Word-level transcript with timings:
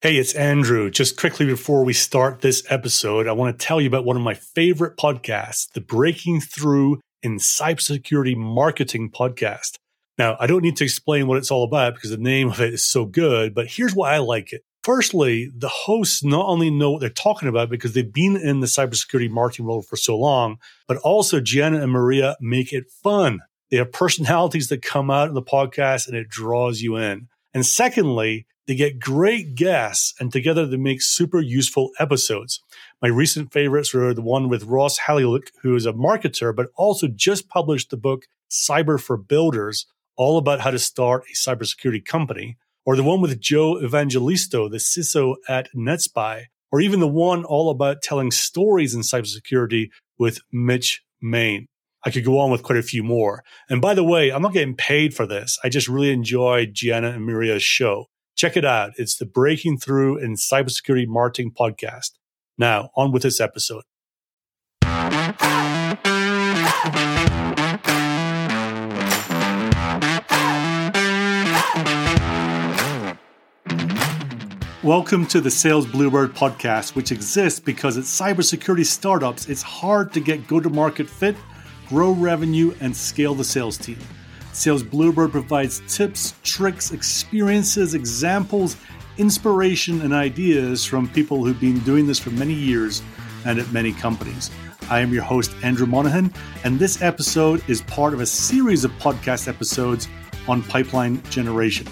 Hey, 0.00 0.14
it's 0.16 0.34
Andrew. 0.34 0.92
Just 0.92 1.16
quickly 1.16 1.44
before 1.44 1.84
we 1.84 1.92
start 1.92 2.40
this 2.40 2.62
episode, 2.70 3.26
I 3.26 3.32
want 3.32 3.58
to 3.58 3.66
tell 3.66 3.80
you 3.80 3.88
about 3.88 4.04
one 4.04 4.14
of 4.14 4.22
my 4.22 4.34
favorite 4.34 4.96
podcasts, 4.96 5.68
the 5.72 5.80
Breaking 5.80 6.40
Through 6.40 7.00
in 7.20 7.38
Cybersecurity 7.38 8.36
Marketing 8.36 9.10
podcast. 9.10 9.74
Now, 10.16 10.36
I 10.38 10.46
don't 10.46 10.62
need 10.62 10.76
to 10.76 10.84
explain 10.84 11.26
what 11.26 11.36
it's 11.36 11.50
all 11.50 11.64
about 11.64 11.96
because 11.96 12.10
the 12.10 12.16
name 12.16 12.48
of 12.48 12.60
it 12.60 12.74
is 12.74 12.84
so 12.84 13.06
good, 13.06 13.56
but 13.56 13.66
here's 13.66 13.92
why 13.92 14.14
I 14.14 14.18
like 14.18 14.52
it. 14.52 14.62
Firstly, 14.84 15.50
the 15.52 15.66
hosts 15.66 16.22
not 16.22 16.46
only 16.46 16.70
know 16.70 16.92
what 16.92 17.00
they're 17.00 17.10
talking 17.10 17.48
about 17.48 17.68
because 17.68 17.94
they've 17.94 18.12
been 18.12 18.36
in 18.36 18.60
the 18.60 18.68
cybersecurity 18.68 19.28
marketing 19.28 19.66
world 19.66 19.86
for 19.88 19.96
so 19.96 20.16
long, 20.16 20.58
but 20.86 20.98
also 20.98 21.40
Gianna 21.40 21.82
and 21.82 21.90
Maria 21.90 22.36
make 22.40 22.72
it 22.72 22.84
fun. 23.02 23.40
They 23.72 23.78
have 23.78 23.90
personalities 23.90 24.68
that 24.68 24.80
come 24.80 25.10
out 25.10 25.26
in 25.26 25.34
the 25.34 25.42
podcast 25.42 26.06
and 26.06 26.16
it 26.16 26.28
draws 26.28 26.82
you 26.82 26.96
in. 26.98 27.26
And 27.54 27.64
secondly, 27.64 28.46
they 28.66 28.74
get 28.74 29.00
great 29.00 29.54
guests, 29.54 30.14
and 30.20 30.30
together 30.30 30.66
they 30.66 30.76
make 30.76 31.00
super 31.00 31.40
useful 31.40 31.90
episodes. 31.98 32.60
My 33.00 33.08
recent 33.08 33.50
favorites 33.50 33.94
were 33.94 34.12
the 34.12 34.20
one 34.20 34.50
with 34.50 34.64
Ross 34.64 34.98
Haleliuk, 35.00 35.48
who 35.62 35.74
is 35.74 35.86
a 35.86 35.92
marketer, 35.94 36.54
but 36.54 36.68
also 36.76 37.08
just 37.08 37.48
published 37.48 37.88
the 37.90 37.96
book 37.96 38.26
Cyber 38.50 39.00
for 39.00 39.16
Builders, 39.16 39.86
all 40.16 40.36
about 40.36 40.60
how 40.60 40.70
to 40.70 40.78
start 40.78 41.24
a 41.30 41.34
cybersecurity 41.34 42.04
company, 42.04 42.58
or 42.84 42.94
the 42.94 43.02
one 43.02 43.22
with 43.22 43.40
Joe 43.40 43.80
Evangelisto, 43.82 44.70
the 44.70 44.76
CISO 44.76 45.36
at 45.48 45.68
NetSPI, 45.74 46.44
or 46.70 46.80
even 46.82 47.00
the 47.00 47.08
one 47.08 47.44
all 47.44 47.70
about 47.70 48.02
telling 48.02 48.30
stories 48.30 48.94
in 48.94 49.00
cybersecurity 49.00 49.88
with 50.18 50.40
Mitch 50.52 51.02
Main. 51.22 51.68
I 52.08 52.10
could 52.10 52.24
go 52.24 52.38
on 52.38 52.50
with 52.50 52.62
quite 52.62 52.78
a 52.78 52.82
few 52.82 53.02
more. 53.02 53.44
And 53.68 53.82
by 53.82 53.92
the 53.92 54.02
way, 54.02 54.30
I'm 54.30 54.40
not 54.40 54.54
getting 54.54 54.74
paid 54.74 55.12
for 55.12 55.26
this. 55.26 55.58
I 55.62 55.68
just 55.68 55.88
really 55.88 56.10
enjoyed 56.10 56.72
Gianna 56.72 57.10
and 57.10 57.26
Maria's 57.26 57.62
show. 57.62 58.06
Check 58.34 58.56
it 58.56 58.64
out. 58.64 58.92
It's 58.96 59.18
the 59.18 59.26
Breaking 59.26 59.76
Through 59.76 60.16
in 60.16 60.34
Cybersecurity 60.34 61.06
Marketing 61.06 61.52
podcast. 61.52 62.12
Now, 62.56 62.88
on 62.96 63.12
with 63.12 63.24
this 63.24 63.42
episode. 63.42 63.82
Welcome 74.82 75.26
to 75.26 75.42
the 75.42 75.50
Sales 75.50 75.84
Bluebird 75.84 76.34
podcast, 76.34 76.96
which 76.96 77.12
exists 77.12 77.60
because 77.60 77.98
at 77.98 78.04
cybersecurity 78.04 78.86
startups, 78.86 79.50
it's 79.50 79.60
hard 79.60 80.14
to 80.14 80.20
get 80.20 80.48
go 80.48 80.58
to 80.58 80.70
market 80.70 81.06
fit, 81.06 81.36
grow 81.88 82.12
revenue, 82.12 82.74
and 82.80 82.94
scale 82.94 83.34
the 83.34 83.44
sales 83.44 83.78
team. 83.78 83.98
Sales 84.52 84.82
Bluebird 84.82 85.30
provides 85.30 85.80
tips, 85.86 86.34
tricks, 86.42 86.92
experiences, 86.92 87.94
examples, 87.94 88.76
inspiration, 89.16 90.02
and 90.02 90.12
ideas 90.12 90.84
from 90.84 91.08
people 91.08 91.44
who've 91.44 91.60
been 91.60 91.78
doing 91.80 92.06
this 92.06 92.18
for 92.18 92.30
many 92.30 92.54
years 92.54 93.02
and 93.44 93.58
at 93.58 93.70
many 93.72 93.92
companies. 93.92 94.50
I 94.90 95.00
am 95.00 95.12
your 95.12 95.22
host, 95.22 95.54
Andrew 95.62 95.86
Monahan, 95.86 96.32
and 96.64 96.78
this 96.78 97.02
episode 97.02 97.62
is 97.68 97.82
part 97.82 98.14
of 98.14 98.20
a 98.20 98.26
series 98.26 98.84
of 98.84 98.90
podcast 98.92 99.48
episodes 99.48 100.08
on 100.46 100.62
pipeline 100.62 101.22
generation. 101.30 101.86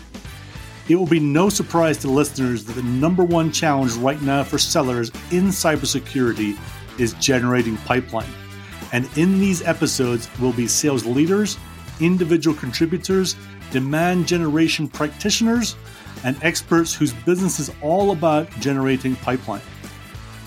It 0.88 0.96
will 0.96 1.06
be 1.06 1.20
no 1.20 1.48
surprise 1.48 1.98
to 1.98 2.08
listeners 2.08 2.64
that 2.64 2.72
the 2.74 2.82
number 2.82 3.24
one 3.24 3.52
challenge 3.52 3.92
right 3.94 4.20
now 4.22 4.44
for 4.44 4.56
sellers 4.56 5.10
in 5.30 5.48
cybersecurity 5.48 6.58
is 6.98 7.12
generating 7.14 7.76
pipeline. 7.78 8.32
And 8.92 9.08
in 9.16 9.40
these 9.40 9.62
episodes 9.62 10.28
will 10.38 10.52
be 10.52 10.66
sales 10.66 11.04
leaders 11.04 11.58
individual 12.00 12.54
contributors, 12.54 13.36
demand 13.70 14.26
generation 14.26 14.86
practitioners, 14.88 15.76
and 16.24 16.36
experts 16.42 16.94
whose 16.94 17.12
business 17.12 17.58
is 17.58 17.70
all 17.82 18.10
about 18.10 18.50
generating 18.60 19.16
pipeline. 19.16 19.62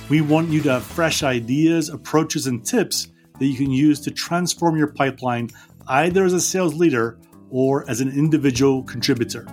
We 0.10 0.22
want 0.22 0.50
you 0.50 0.62
to 0.64 0.74
have 0.74 0.84
fresh 0.84 1.24
ideas, 1.24 1.90
approaches, 1.90 2.48
and 2.48 2.66
tips 2.66 3.10
that 3.40 3.46
you 3.46 3.56
can 3.56 3.72
use 3.72 4.00
to 4.02 4.12
transform 4.12 4.78
your 4.78 4.88
pipeline 4.88 5.50
either 5.88 6.26
as 6.26 6.34
a 6.34 6.42
sales 6.42 6.76
leader 6.76 7.18
or 7.50 7.90
as 7.90 8.02
an 8.02 8.10
individual 8.10 8.84
contributor. 8.84 9.48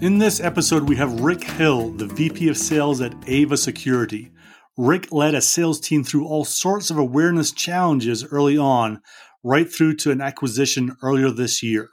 In 0.00 0.18
this 0.18 0.40
episode, 0.40 0.88
we 0.88 0.96
have 0.96 1.20
Rick 1.20 1.42
Hill, 1.42 1.90
the 1.92 2.06
VP 2.06 2.48
of 2.48 2.56
Sales 2.58 3.00
at 3.00 3.14
Ava 3.26 3.56
Security. 3.56 4.30
Rick 4.76 5.10
led 5.10 5.34
a 5.34 5.40
sales 5.40 5.80
team 5.80 6.04
through 6.04 6.26
all 6.26 6.44
sorts 6.44 6.90
of 6.90 6.98
awareness 6.98 7.50
challenges 7.52 8.24
early 8.24 8.58
on, 8.58 9.00
right 9.42 9.72
through 9.72 9.96
to 9.96 10.10
an 10.10 10.20
acquisition 10.20 10.96
earlier 11.02 11.30
this 11.30 11.62
year? 11.62 11.88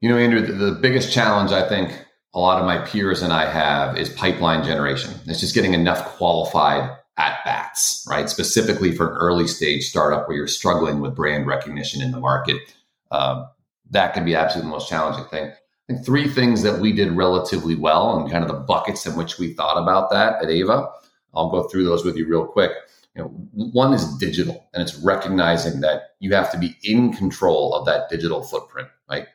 You 0.00 0.08
know, 0.08 0.16
Andrew, 0.16 0.40
the, 0.40 0.52
the 0.52 0.72
biggest 0.72 1.12
challenge 1.12 1.52
I 1.52 1.68
think 1.68 1.92
a 2.34 2.38
lot 2.38 2.60
of 2.60 2.66
my 2.66 2.78
peers 2.78 3.22
and 3.22 3.32
I 3.32 3.50
have 3.50 3.96
is 3.96 4.08
pipeline 4.10 4.64
generation. 4.64 5.14
It's 5.26 5.40
just 5.40 5.54
getting 5.54 5.74
enough 5.74 6.04
qualified 6.16 6.90
at 7.16 7.44
bats, 7.44 8.06
right? 8.08 8.28
Specifically 8.28 8.92
for 8.92 9.10
an 9.10 9.16
early 9.16 9.48
stage 9.48 9.84
startup 9.88 10.28
where 10.28 10.36
you're 10.36 10.46
struggling 10.46 11.00
with 11.00 11.16
brand 11.16 11.46
recognition 11.46 12.00
in 12.00 12.12
the 12.12 12.20
market. 12.20 12.58
Um, 13.10 13.48
that 13.90 14.14
can 14.14 14.24
be 14.24 14.34
absolutely 14.34 14.68
the 14.68 14.74
most 14.76 14.88
challenging 14.88 15.24
thing. 15.26 15.50
I 15.50 15.92
think 15.92 16.04
three 16.04 16.28
things 16.28 16.62
that 16.62 16.80
we 16.80 16.92
did 16.92 17.12
relatively 17.12 17.74
well 17.74 18.18
and 18.18 18.30
kind 18.30 18.44
of 18.44 18.48
the 18.48 18.58
buckets 18.58 19.06
in 19.06 19.16
which 19.16 19.38
we 19.38 19.54
thought 19.54 19.82
about 19.82 20.10
that 20.10 20.42
at 20.42 20.50
Ava. 20.50 20.88
I'll 21.34 21.50
go 21.50 21.64
through 21.64 21.84
those 21.84 22.04
with 22.04 22.16
you 22.16 22.28
real 22.28 22.46
quick. 22.46 22.72
You 23.14 23.22
know, 23.22 23.28
one 23.52 23.92
is 23.92 24.16
digital 24.18 24.68
and 24.72 24.82
it's 24.82 24.96
recognizing 24.96 25.80
that 25.80 26.14
you 26.20 26.34
have 26.34 26.50
to 26.52 26.58
be 26.58 26.76
in 26.82 27.12
control 27.12 27.74
of 27.74 27.86
that 27.86 28.08
digital 28.08 28.42
footprint, 28.42 28.88
right? 29.10 29.26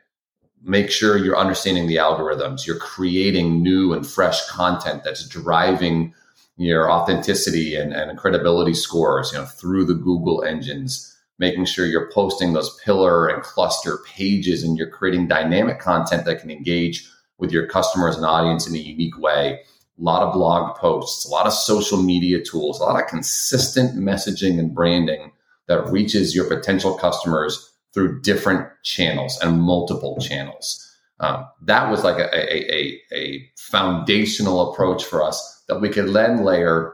Make 0.62 0.90
sure 0.90 1.18
you're 1.18 1.38
understanding 1.38 1.88
the 1.88 1.98
algorithms, 1.98 2.66
you're 2.66 2.78
creating 2.78 3.62
new 3.62 3.94
and 3.94 4.08
fresh 4.08 4.46
content 4.48 5.04
that's 5.04 5.28
driving 5.28 6.14
your 6.56 6.92
authenticity 6.92 7.76
and, 7.76 7.94
and 7.94 8.18
credibility 8.18 8.74
scores, 8.74 9.31
you 9.34 9.40
know, 9.40 9.46
through 9.46 9.86
the 9.86 9.96
Google 9.96 10.44
engines, 10.44 11.18
making 11.40 11.66
sure 11.66 11.86
you're 11.86 12.12
posting 12.12 12.54
those 12.54 12.80
pillar 12.86 13.28
and 13.28 13.44
cluster 13.44 14.00
pages 14.06 14.64
and 14.64 14.78
you're 14.78 14.90
creating 14.90 15.28
dynamic 15.28 15.80
content 15.80 16.25
that 16.25 16.40
can 16.40 16.52
engage 16.52 17.10
with 17.38 17.52
your 17.52 17.68
customers 17.68 18.16
and 18.16 18.25
audience 18.25 18.68
in 18.68 18.75
a 18.75 18.80
unique 18.80 19.18
way 19.20 19.62
a 20.00 20.02
lot 20.02 20.24
of 20.24 20.34
blog 20.34 20.76
posts, 20.78 21.26
a 21.26 21.30
lot 21.30 21.46
of 21.46 21.54
social 21.54 22.02
media 22.02 22.44
tools, 22.44 22.80
a 22.80 22.84
lot 22.84 23.02
of 23.02 23.08
consistent 23.08 23.96
messaging 23.96 24.59
and 24.59 24.74
branding 24.74 25.31
that 25.68 25.88
reaches 25.88 26.36
your 26.36 26.46
potential 26.46 26.98
customers 26.98 27.72
through 27.94 28.22
different 28.22 28.68
channels 28.84 29.38
and 29.42 29.62
multiple 29.62 30.18
channels. 30.20 30.80
Um, 31.20 31.46
that 31.62 31.90
was 31.90 32.04
like 32.04 32.18
a, 32.18 32.28
a, 32.34 32.74
a, 32.74 33.02
a, 33.14 33.50
foundational 33.58 34.72
approach 34.72 35.06
for 35.06 35.24
us 35.24 35.64
that 35.68 35.80
we 35.80 35.90
could 35.90 36.12
then 36.12 36.44
layer 36.44 36.94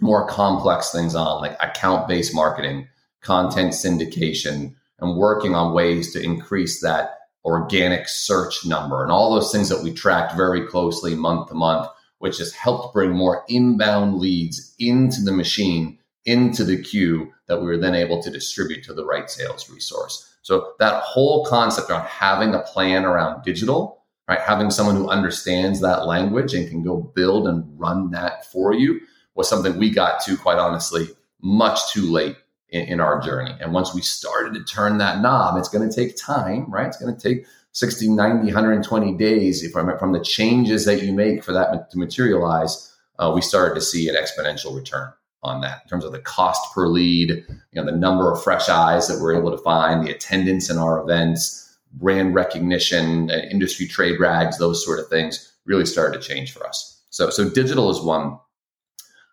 more 0.00 0.28
complex 0.28 0.92
things 0.92 1.14
on, 1.14 1.40
like 1.40 1.56
account 1.60 2.06
based 2.06 2.34
marketing, 2.34 2.86
content 3.22 3.72
syndication, 3.72 4.74
and 5.00 5.16
working 5.16 5.54
on 5.54 5.74
ways 5.74 6.12
to 6.12 6.22
increase 6.22 6.80
that 6.82 7.18
organic 7.44 8.08
search 8.08 8.64
number 8.64 9.02
and 9.02 9.12
all 9.12 9.34
those 9.34 9.52
things 9.52 9.68
that 9.68 9.82
we 9.82 9.92
tracked 9.92 10.36
very 10.36 10.66
closely 10.66 11.14
month 11.14 11.48
to 11.48 11.54
month 11.54 11.88
which 12.24 12.38
has 12.38 12.54
helped 12.54 12.94
bring 12.94 13.10
more 13.10 13.44
inbound 13.50 14.14
leads 14.14 14.74
into 14.78 15.20
the 15.20 15.30
machine, 15.30 15.98
into 16.24 16.64
the 16.64 16.80
queue 16.80 17.30
that 17.48 17.60
we 17.60 17.66
were 17.66 17.76
then 17.76 17.94
able 17.94 18.22
to 18.22 18.30
distribute 18.30 18.82
to 18.82 18.94
the 18.94 19.04
right 19.04 19.28
sales 19.28 19.68
resource. 19.68 20.34
So 20.40 20.72
that 20.78 21.02
whole 21.02 21.44
concept 21.44 21.90
around 21.90 22.06
having 22.06 22.54
a 22.54 22.60
plan 22.60 23.04
around 23.04 23.42
digital, 23.42 24.02
right? 24.26 24.40
Having 24.40 24.70
someone 24.70 24.96
who 24.96 25.10
understands 25.10 25.82
that 25.82 26.06
language 26.06 26.54
and 26.54 26.66
can 26.66 26.82
go 26.82 27.12
build 27.14 27.46
and 27.46 27.62
run 27.78 28.10
that 28.12 28.50
for 28.50 28.72
you 28.72 29.02
was 29.34 29.46
something 29.46 29.76
we 29.76 29.90
got 29.90 30.22
to, 30.22 30.38
quite 30.38 30.56
honestly, 30.56 31.08
much 31.42 31.92
too 31.92 32.10
late 32.10 32.36
in, 32.70 32.82
in 32.86 33.00
our 33.00 33.20
journey. 33.20 33.54
And 33.60 33.72
once 33.72 33.94
we 33.94 34.00
started 34.00 34.54
to 34.54 34.64
turn 34.64 34.98
that 34.98 35.20
knob, 35.20 35.56
it's 35.56 35.68
going 35.68 35.88
to 35.88 35.94
take 35.94 36.16
time, 36.16 36.70
right? 36.70 36.86
It's 36.86 36.98
going 36.98 37.14
to 37.14 37.20
take 37.20 37.46
60, 37.72 38.08
90, 38.08 38.46
120 38.46 39.16
days 39.16 39.70
from, 39.72 39.98
from 39.98 40.12
the 40.12 40.22
changes 40.22 40.84
that 40.84 41.02
you 41.02 41.12
make 41.12 41.42
for 41.42 41.52
that 41.52 41.90
to 41.90 41.98
materialize, 41.98 42.92
uh, 43.18 43.32
we 43.34 43.40
started 43.40 43.74
to 43.74 43.80
see 43.80 44.08
an 44.08 44.14
exponential 44.14 44.74
return 44.76 45.12
on 45.42 45.60
that 45.60 45.82
in 45.82 45.88
terms 45.88 46.04
of 46.04 46.12
the 46.12 46.20
cost 46.20 46.72
per 46.72 46.86
lead, 46.86 47.30
you 47.30 47.46
know, 47.74 47.84
the 47.84 47.96
number 47.96 48.32
of 48.32 48.42
fresh 48.42 48.68
eyes 48.68 49.08
that 49.08 49.20
we're 49.20 49.36
able 49.36 49.50
to 49.50 49.62
find, 49.62 50.06
the 50.06 50.10
attendance 50.10 50.70
in 50.70 50.78
our 50.78 51.02
events, 51.02 51.76
brand 51.92 52.34
recognition, 52.34 53.30
uh, 53.30 53.38
industry 53.50 53.86
trade 53.86 54.18
rags, 54.18 54.58
those 54.58 54.84
sort 54.84 54.98
of 54.98 55.08
things 55.08 55.52
really 55.64 55.86
started 55.86 56.20
to 56.20 56.26
change 56.26 56.52
for 56.52 56.66
us. 56.66 57.02
So, 57.10 57.30
so 57.30 57.48
digital 57.48 57.90
is 57.90 58.00
one. 58.00 58.38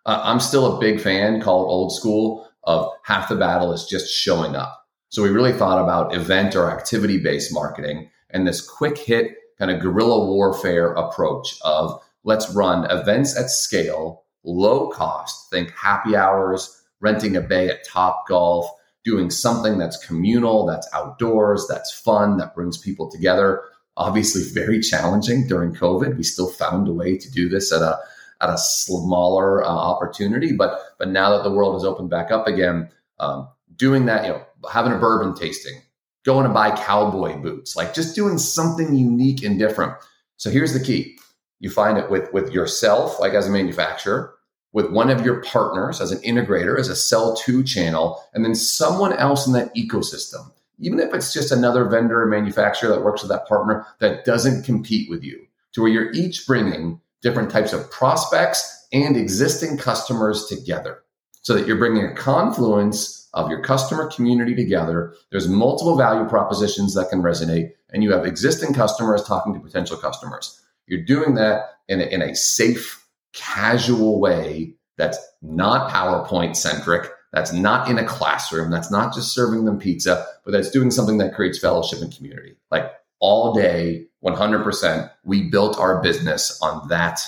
Uh, 0.04 0.20
I'm 0.22 0.40
still 0.40 0.76
a 0.76 0.80
big 0.80 1.00
fan, 1.00 1.40
call 1.40 1.62
it 1.62 1.68
old 1.68 1.94
school, 1.94 2.48
of 2.64 2.90
half 3.02 3.28
the 3.28 3.36
battle 3.36 3.72
is 3.72 3.86
just 3.86 4.12
showing 4.12 4.54
up. 4.54 4.86
So 5.08 5.22
we 5.22 5.28
really 5.28 5.52
thought 5.52 5.82
about 5.82 6.14
event 6.14 6.56
or 6.56 6.70
activity 6.70 7.18
based 7.18 7.52
marketing 7.52 8.10
and 8.30 8.46
this 8.46 8.66
quick 8.66 8.96
hit 8.98 9.36
kind 9.58 9.70
of 9.70 9.80
guerrilla 9.80 10.26
warfare 10.26 10.92
approach 10.92 11.58
of 11.62 12.02
let's 12.24 12.50
run 12.50 12.90
events 12.90 13.36
at 13.38 13.50
scale, 13.50 14.24
low 14.44 14.88
cost, 14.88 15.50
think 15.50 15.70
happy 15.72 16.16
hours, 16.16 16.82
renting 17.00 17.36
a 17.36 17.40
bay 17.40 17.68
at 17.68 17.86
Top 17.86 18.26
Golf, 18.28 18.66
doing 19.04 19.30
something 19.30 19.78
that's 19.78 20.04
communal, 20.04 20.64
that's 20.66 20.88
outdoors, 20.94 21.66
that's 21.68 21.92
fun, 21.92 22.38
that 22.38 22.54
brings 22.54 22.78
people 22.78 23.10
together. 23.10 23.62
Obviously, 23.96 24.42
very 24.42 24.80
challenging 24.80 25.46
during 25.46 25.74
COVID. 25.74 26.16
We 26.16 26.22
still 26.22 26.48
found 26.48 26.88
a 26.88 26.92
way 26.92 27.18
to 27.18 27.30
do 27.30 27.48
this 27.48 27.72
at 27.72 27.82
a 27.82 27.98
at 28.42 28.50
a 28.50 28.58
smaller 28.58 29.64
uh, 29.64 29.68
opportunity. 29.68 30.52
But 30.52 30.78
but 30.98 31.08
now 31.08 31.30
that 31.30 31.44
the 31.44 31.52
world 31.52 31.74
has 31.74 31.84
opened 31.84 32.10
back 32.10 32.30
up 32.30 32.46
again, 32.46 32.90
um, 33.20 33.48
doing 33.76 34.06
that, 34.06 34.24
you 34.24 34.32
know, 34.32 34.42
having 34.70 34.92
a 34.92 34.98
bourbon 34.98 35.34
tasting, 35.34 35.80
going 36.24 36.46
to 36.46 36.52
buy 36.52 36.70
cowboy 36.70 37.36
boots, 37.36 37.76
like 37.76 37.94
just 37.94 38.14
doing 38.14 38.38
something 38.38 38.94
unique 38.94 39.42
and 39.42 39.58
different. 39.58 39.94
So 40.36 40.50
here's 40.50 40.72
the 40.72 40.84
key: 40.84 41.16
you 41.60 41.70
find 41.70 41.96
it 41.96 42.10
with 42.10 42.32
with 42.32 42.50
yourself, 42.50 43.18
like 43.20 43.32
as 43.32 43.46
a 43.46 43.50
manufacturer, 43.50 44.34
with 44.72 44.90
one 44.90 45.10
of 45.10 45.24
your 45.24 45.40
partners 45.42 46.00
as 46.00 46.10
an 46.10 46.18
integrator, 46.18 46.78
as 46.78 46.88
a 46.88 46.96
sell 46.96 47.34
to 47.36 47.62
channel, 47.62 48.22
and 48.34 48.44
then 48.44 48.54
someone 48.54 49.12
else 49.14 49.46
in 49.46 49.52
that 49.52 49.74
ecosystem. 49.74 50.50
Even 50.78 50.98
if 50.98 51.14
it's 51.14 51.32
just 51.32 51.52
another 51.52 51.84
vendor 51.84 52.22
or 52.22 52.26
manufacturer 52.26 52.90
that 52.90 53.04
works 53.04 53.22
with 53.22 53.30
that 53.30 53.46
partner 53.46 53.86
that 54.00 54.24
doesn't 54.24 54.64
compete 54.64 55.08
with 55.08 55.22
you, 55.22 55.46
to 55.72 55.82
where 55.82 55.90
you're 55.90 56.12
each 56.12 56.44
bringing 56.44 57.00
different 57.22 57.50
types 57.50 57.72
of 57.72 57.90
prospects 57.90 58.86
and 58.92 59.16
existing 59.16 59.78
customers 59.78 60.46
together 60.46 61.02
so 61.42 61.54
that 61.54 61.66
you're 61.66 61.78
bringing 61.78 62.04
a 62.04 62.14
confluence 62.14 63.28
of 63.34 63.48
your 63.48 63.62
customer 63.62 64.10
community 64.10 64.54
together. 64.54 65.14
There's 65.30 65.48
multiple 65.48 65.96
value 65.96 66.28
propositions 66.28 66.94
that 66.94 67.08
can 67.08 67.22
resonate, 67.22 67.70
and 67.90 68.02
you 68.02 68.12
have 68.12 68.26
existing 68.26 68.74
customers 68.74 69.24
talking 69.24 69.54
to 69.54 69.60
potential 69.60 69.96
customers. 69.96 70.60
You're 70.86 71.04
doing 71.04 71.34
that 71.36 71.70
in 71.88 72.00
a, 72.00 72.04
in 72.04 72.22
a 72.22 72.34
safe, 72.34 73.06
casual 73.32 74.20
way 74.20 74.74
that's 74.98 75.18
not 75.40 75.90
PowerPoint 75.90 76.54
centric, 76.54 77.10
that's 77.32 77.52
not 77.52 77.88
in 77.88 77.98
a 77.98 78.04
classroom, 78.04 78.70
that's 78.70 78.90
not 78.90 79.14
just 79.14 79.34
serving 79.34 79.64
them 79.64 79.78
pizza, 79.78 80.26
but 80.44 80.50
that's 80.50 80.70
doing 80.70 80.90
something 80.90 81.16
that 81.18 81.34
creates 81.34 81.58
fellowship 81.58 82.00
and 82.02 82.14
community. 82.14 82.56
Like 82.70 82.92
all 83.20 83.54
day, 83.54 84.06
100%, 84.24 85.10
we 85.24 85.42
built 85.42 85.78
our 85.78 86.00
business 86.02 86.58
on 86.62 86.88
that 86.88 87.20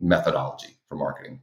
methodology 0.00 0.76
for 0.88 0.96
marketing. 0.96 1.40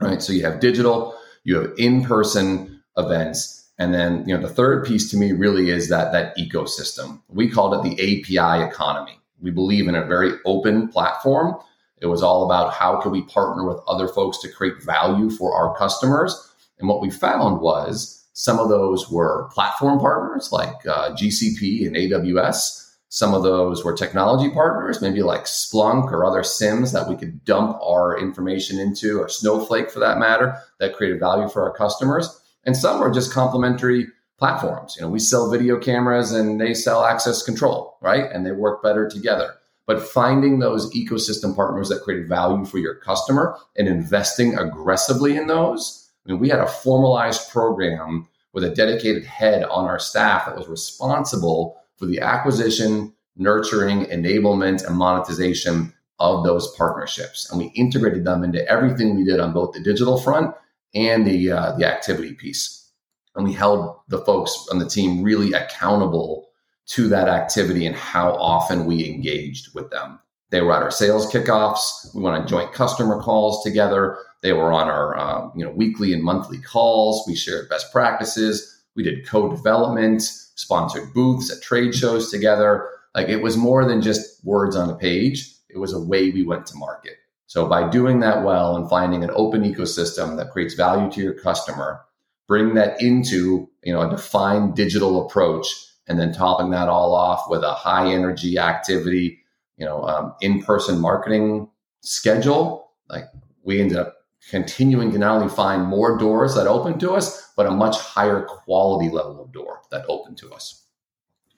Right. 0.00 0.22
So 0.22 0.32
you 0.32 0.42
have 0.44 0.60
digital, 0.60 1.14
you 1.44 1.56
have 1.60 1.72
in-person 1.76 2.82
events, 2.96 3.68
and 3.78 3.92
then 3.94 4.26
you 4.26 4.34
know 4.34 4.40
the 4.40 4.52
third 4.52 4.86
piece 4.86 5.10
to 5.10 5.16
me 5.16 5.32
really 5.32 5.70
is 5.70 5.88
that 5.88 6.12
that 6.12 6.36
ecosystem. 6.36 7.20
We 7.28 7.50
called 7.50 7.74
it 7.74 7.82
the 7.82 7.94
API 7.94 8.62
economy. 8.64 9.18
We 9.40 9.50
believe 9.50 9.88
in 9.88 9.94
a 9.94 10.04
very 10.04 10.32
open 10.44 10.88
platform. 10.88 11.56
It 11.98 12.06
was 12.06 12.22
all 12.22 12.44
about 12.44 12.72
how 12.72 13.00
can 13.00 13.10
we 13.10 13.22
partner 13.22 13.66
with 13.66 13.78
other 13.86 14.08
folks 14.08 14.38
to 14.38 14.48
create 14.48 14.82
value 14.82 15.28
for 15.28 15.54
our 15.54 15.76
customers. 15.76 16.50
And 16.78 16.88
what 16.88 17.02
we 17.02 17.10
found 17.10 17.60
was 17.60 18.26
some 18.32 18.58
of 18.58 18.70
those 18.70 19.10
were 19.10 19.50
platform 19.52 19.98
partners 19.98 20.50
like 20.50 20.74
uh, 20.86 21.10
GCP 21.10 21.86
and 21.86 21.96
AWS 21.96 22.89
some 23.10 23.34
of 23.34 23.42
those 23.42 23.84
were 23.84 23.92
technology 23.92 24.48
partners, 24.54 25.02
maybe 25.02 25.22
like 25.22 25.42
Splunk 25.42 26.12
or 26.12 26.24
other 26.24 26.42
SIEMs 26.42 26.92
that 26.92 27.08
we 27.08 27.16
could 27.16 27.44
dump 27.44 27.76
our 27.82 28.16
information 28.16 28.78
into, 28.78 29.18
or 29.20 29.28
Snowflake 29.28 29.90
for 29.90 29.98
that 29.98 30.18
matter, 30.18 30.56
that 30.78 30.94
created 30.94 31.18
value 31.18 31.48
for 31.48 31.68
our 31.68 31.76
customers. 31.76 32.40
And 32.64 32.76
some 32.76 33.00
were 33.00 33.10
just 33.10 33.32
complementary 33.32 34.06
platforms. 34.38 34.94
You 34.96 35.02
know, 35.02 35.10
we 35.10 35.18
sell 35.18 35.50
video 35.50 35.76
cameras 35.76 36.30
and 36.30 36.60
they 36.60 36.72
sell 36.72 37.04
access 37.04 37.42
control, 37.42 37.98
right? 38.00 38.30
And 38.30 38.46
they 38.46 38.52
work 38.52 38.80
better 38.80 39.08
together. 39.08 39.54
But 39.86 40.00
finding 40.00 40.60
those 40.60 40.94
ecosystem 40.94 41.56
partners 41.56 41.88
that 41.88 42.02
created 42.02 42.28
value 42.28 42.64
for 42.64 42.78
your 42.78 42.94
customer 42.94 43.56
and 43.76 43.88
investing 43.88 44.56
aggressively 44.56 45.36
in 45.36 45.48
those. 45.48 46.08
I 46.24 46.30
mean, 46.30 46.40
we 46.40 46.48
had 46.48 46.60
a 46.60 46.68
formalized 46.68 47.50
program 47.50 48.28
with 48.52 48.62
a 48.62 48.70
dedicated 48.70 49.24
head 49.24 49.64
on 49.64 49.86
our 49.86 49.98
staff 49.98 50.46
that 50.46 50.56
was 50.56 50.68
responsible 50.68 51.79
for 52.00 52.06
the 52.06 52.18
acquisition, 52.18 53.12
nurturing, 53.36 54.06
enablement, 54.06 54.84
and 54.84 54.96
monetization 54.96 55.92
of 56.18 56.44
those 56.44 56.74
partnerships. 56.76 57.48
And 57.50 57.60
we 57.60 57.66
integrated 57.76 58.24
them 58.24 58.42
into 58.42 58.66
everything 58.68 59.14
we 59.14 59.24
did 59.24 59.38
on 59.38 59.52
both 59.52 59.72
the 59.72 59.80
digital 59.80 60.18
front 60.18 60.54
and 60.94 61.26
the, 61.26 61.52
uh, 61.52 61.76
the 61.76 61.86
activity 61.86 62.34
piece. 62.34 62.90
And 63.36 63.44
we 63.44 63.52
held 63.52 63.96
the 64.08 64.24
folks 64.24 64.66
on 64.72 64.78
the 64.78 64.88
team 64.88 65.22
really 65.22 65.52
accountable 65.52 66.48
to 66.86 67.06
that 67.08 67.28
activity 67.28 67.86
and 67.86 67.94
how 67.94 68.32
often 68.32 68.86
we 68.86 69.08
engaged 69.08 69.74
with 69.74 69.90
them. 69.90 70.18
They 70.50 70.60
were 70.60 70.74
at 70.74 70.82
our 70.82 70.90
sales 70.90 71.30
kickoffs. 71.32 72.12
We 72.14 72.22
went 72.22 72.36
on 72.36 72.48
joint 72.48 72.72
customer 72.72 73.20
calls 73.22 73.62
together. 73.62 74.18
They 74.42 74.52
were 74.52 74.72
on 74.72 74.88
our 74.88 75.16
uh, 75.16 75.50
you 75.54 75.64
know 75.64 75.70
weekly 75.70 76.12
and 76.12 76.24
monthly 76.24 76.58
calls. 76.58 77.24
We 77.26 77.36
shared 77.36 77.68
best 77.68 77.92
practices. 77.92 78.79
We 78.96 79.02
did 79.02 79.26
co-development 79.26 80.22
sponsored 80.22 81.14
booths 81.14 81.50
at 81.50 81.62
trade 81.62 81.94
shows 81.94 82.30
together. 82.30 82.88
Like 83.14 83.28
it 83.28 83.42
was 83.42 83.56
more 83.56 83.84
than 83.84 84.02
just 84.02 84.44
words 84.44 84.76
on 84.76 84.90
a 84.90 84.94
page. 84.94 85.52
It 85.68 85.78
was 85.78 85.92
a 85.92 86.00
way 86.00 86.30
we 86.30 86.42
went 86.42 86.66
to 86.66 86.76
market. 86.76 87.14
So 87.46 87.66
by 87.66 87.88
doing 87.88 88.20
that 88.20 88.44
well 88.44 88.76
and 88.76 88.88
finding 88.88 89.24
an 89.24 89.30
open 89.34 89.62
ecosystem 89.62 90.36
that 90.36 90.50
creates 90.50 90.74
value 90.74 91.10
to 91.10 91.20
your 91.20 91.34
customer, 91.34 92.00
bring 92.46 92.74
that 92.74 93.00
into, 93.02 93.68
you 93.82 93.92
know, 93.92 94.02
a 94.02 94.10
defined 94.10 94.76
digital 94.76 95.26
approach 95.26 95.66
and 96.06 96.18
then 96.18 96.32
topping 96.32 96.70
that 96.70 96.88
all 96.88 97.14
off 97.14 97.48
with 97.48 97.62
a 97.62 97.72
high 97.72 98.10
energy 98.10 98.58
activity, 98.58 99.40
you 99.76 99.84
know, 99.86 100.02
um, 100.02 100.34
in-person 100.40 101.00
marketing 101.00 101.68
schedule, 102.00 102.90
like 103.08 103.24
we 103.62 103.80
ended 103.80 103.96
up 103.96 104.19
continuing 104.48 105.10
to 105.12 105.18
not 105.18 105.36
only 105.36 105.52
find 105.52 105.86
more 105.86 106.16
doors 106.16 106.54
that 106.54 106.66
open 106.66 106.98
to 107.00 107.12
us, 107.12 107.52
but 107.56 107.66
a 107.66 107.70
much 107.70 107.96
higher 107.98 108.42
quality 108.42 109.10
level 109.10 109.42
of 109.42 109.52
door 109.52 109.80
that 109.90 110.04
open 110.08 110.34
to 110.36 110.52
us. 110.52 110.86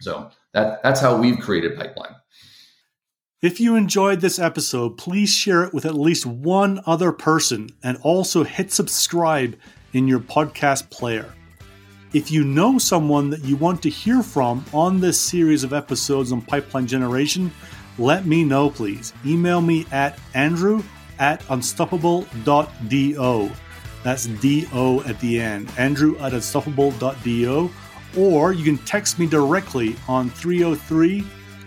So 0.01 0.31
that, 0.53 0.83
that's 0.83 1.01
how 1.01 1.17
we've 1.17 1.39
created 1.39 1.77
Pipeline. 1.77 2.17
If 3.41 3.61
you 3.61 3.77
enjoyed 3.77 4.21
this 4.21 4.39
episode, 4.39 4.97
please 4.97 5.33
share 5.33 5.65
it 5.65 5.75
with 5.75 5.85
at 5.85 5.95
least 5.95 6.27
one 6.27 6.81
other 6.87 7.13
person 7.13 7.71
and 7.83 7.99
also 8.03 8.45
hit 8.45 8.73
subscribe 8.73 9.57
in 9.93 10.07
your 10.07 10.21
podcast 10.21 10.91
player. 10.91 11.33
If 12.13 12.31
you 12.31 12.45
know 12.45 12.79
someone 12.79 13.31
that 13.31 13.43
you 13.45 13.57
want 13.57 13.83
to 13.83 13.91
hear 13.91 14.23
from 14.23 14.65
on 14.73 15.01
this 15.01 15.21
series 15.21 15.65
of 15.65 15.73
episodes 15.73 16.31
on 16.31 16.43
pipeline 16.43 16.87
generation, 16.87 17.51
let 17.99 18.27
me 18.27 18.45
know, 18.45 18.71
please. 18.71 19.13
Email 19.25 19.61
me 19.61 19.87
at 19.91 20.19
andrew 20.35 20.83
at 21.23 21.43
unstoppable.do. 21.49 23.51
That's 24.03 24.27
D-O 24.27 25.01
at 25.03 25.21
the 25.21 25.41
end. 25.41 25.71
Andrew 25.79 26.19
at 26.19 26.35
unstoppable.do. 26.35 27.71
Or 28.19 28.53
you 28.53 28.65
can 28.65 28.79
text 28.79 29.21
me 29.21 29.27
directly 29.27 29.95
on 30.09 30.31
303 30.31 31.25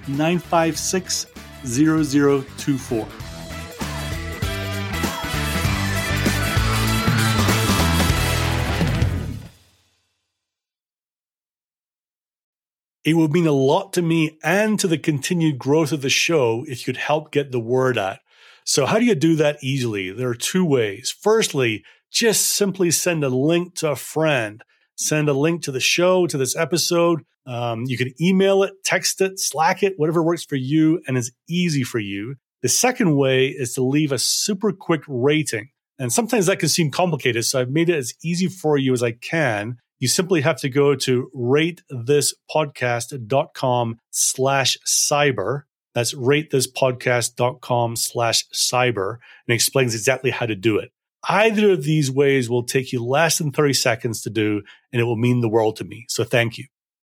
956 0.09 1.27
0024. 1.65 3.07
It 13.05 13.13
would 13.13 13.31
mean 13.31 13.45
a 13.45 13.51
lot 13.51 13.93
to 13.93 14.01
me 14.01 14.39
and 14.43 14.79
to 14.79 14.87
the 14.87 14.97
continued 14.97 15.59
growth 15.59 15.91
of 15.91 16.01
the 16.01 16.09
show 16.09 16.65
if 16.67 16.87
you'd 16.87 16.97
help 16.97 17.31
get 17.31 17.51
the 17.51 17.59
word 17.59 17.99
out. 17.99 18.17
So, 18.65 18.85
how 18.87 18.99
do 18.99 19.05
you 19.05 19.15
do 19.15 19.35
that 19.35 19.63
easily? 19.63 20.11
There 20.11 20.27
are 20.27 20.35
two 20.35 20.65
ways. 20.65 21.15
Firstly, 21.21 21.85
just 22.11 22.47
simply 22.47 22.91
send 22.91 23.23
a 23.23 23.29
link 23.29 23.75
to 23.75 23.91
a 23.91 23.95
friend, 23.95 24.61
send 24.95 25.29
a 25.29 25.33
link 25.33 25.61
to 25.63 25.71
the 25.71 25.79
show, 25.79 26.27
to 26.27 26.37
this 26.37 26.55
episode. 26.55 27.23
Um, 27.45 27.83
you 27.85 27.95
can 27.95 28.11
email 28.19 28.63
it, 28.63 28.73
text 28.83 29.21
it, 29.21 29.39
Slack 29.39 29.83
it, 29.83 29.93
whatever 29.97 30.23
works 30.23 30.43
for 30.43 30.55
you 30.55 30.99
and 31.07 31.15
is 31.15 31.31
easy 31.47 31.83
for 31.83 31.99
you. 31.99 32.37
The 32.63 32.69
second 32.69 33.15
way 33.15 33.49
is 33.49 33.75
to 33.75 33.83
leave 33.83 34.11
a 34.11 34.17
super 34.17 34.71
quick 34.71 35.03
rating. 35.07 35.69
And 35.99 36.11
sometimes 36.11 36.47
that 36.47 36.57
can 36.57 36.69
seem 36.69 36.89
complicated. 36.89 37.45
So 37.45 37.61
I've 37.61 37.69
made 37.69 37.89
it 37.89 37.95
as 37.95 38.15
easy 38.23 38.47
for 38.47 38.77
you 38.77 38.93
as 38.93 39.03
I 39.03 39.11
can. 39.11 39.77
You 39.99 40.07
simply 40.07 40.41
have 40.41 40.57
to 40.61 40.69
go 40.69 40.95
to 40.95 41.29
ratethispodcast.com 41.35 43.99
slash 44.09 44.77
cyber. 44.87 45.61
That's 45.95 46.13
ratethispodcast.com 46.13 47.95
slash 47.95 48.45
cyber 48.53 49.17
and 49.47 49.55
explains 49.55 49.95
exactly 49.95 50.29
how 50.29 50.45
to 50.45 50.55
do 50.55 50.77
it. 50.77 50.91
Either 51.27 51.71
of 51.71 51.83
these 51.83 52.11
ways 52.11 52.49
will 52.49 52.63
take 52.63 52.91
you 52.91 53.03
less 53.03 53.39
than 53.39 53.51
30 53.51 53.73
seconds 53.73 54.21
to 54.21 54.29
do, 54.29 54.61
and 54.93 55.01
it 55.01 55.05
will 55.05 55.15
mean 55.15 55.41
the 55.41 55.49
world 55.49 55.77
to 55.77 55.83
me. 55.83 56.05
So 56.09 56.23
thank 56.23 56.59
you. 56.59 56.65